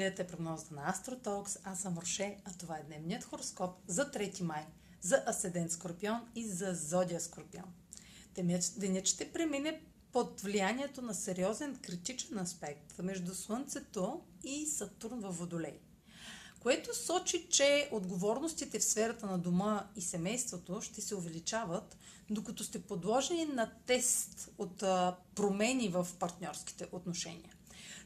[0.00, 1.58] гледате прогнозата на Астротокс.
[1.64, 4.66] Аз съм Роше, а това е дневният хороскоп за 3 май,
[5.00, 7.72] за Аседент Скорпион и за Зодия Скорпион.
[8.76, 9.80] Денят ще премине
[10.12, 15.80] под влиянието на сериозен критичен аспект между Слънцето и Сатурн във Водолей
[16.60, 21.96] което сочи, че отговорностите в сферата на дома и семейството ще се увеличават,
[22.30, 24.78] докато сте подложени на тест от
[25.34, 27.54] промени в партньорските отношения.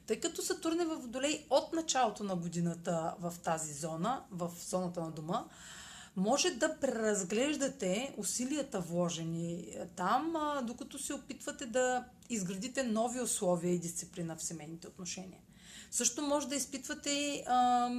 [0.07, 5.01] Тъй като Сатурн е в Водолей от началото на годината в тази зона, в зоната
[5.01, 5.45] на дома,
[6.17, 14.37] може да преразглеждате усилията вложени там, докато се опитвате да изградите нови условия и дисциплина
[14.37, 15.41] в семейните отношения.
[15.91, 17.91] Също може да изпитвате а,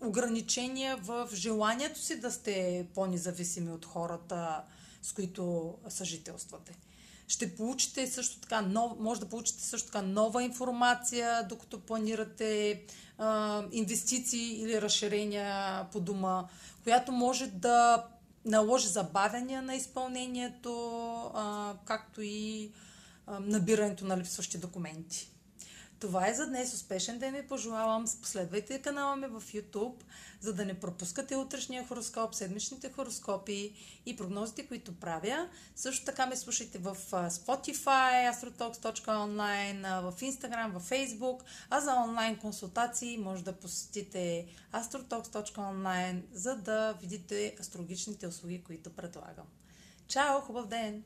[0.00, 4.64] ограничения в желанието си да сте по-независими от хората,
[5.02, 6.78] с които съжителствате.
[7.32, 12.82] Ще получите също така, нов, може да получите също така нова информация, докато планирате
[13.18, 16.44] а, инвестиции или разширения по дома,
[16.82, 18.06] която може да
[18.44, 21.00] наложи забавяния на изпълнението,
[21.34, 22.70] а, както и
[23.26, 25.30] а, набирането на липсващи документи.
[26.02, 26.74] Това е за днес.
[26.74, 28.04] Успешен ден ви пожелавам.
[28.20, 30.02] Последвайте канала ми в YouTube,
[30.40, 33.72] за да не пропускате утрешния хороскоп, седмичните хороскопи
[34.06, 35.48] и прогнозите, които правя.
[35.76, 36.96] Също така ме слушайте в
[37.30, 46.56] Spotify, astrotalks.online, в Instagram, в Facebook, а за онлайн консултации може да посетите astrotalks.online, за
[46.56, 49.46] да видите астрологичните услуги, които предлагам.
[50.08, 50.40] Чао!
[50.40, 51.04] Хубав ден!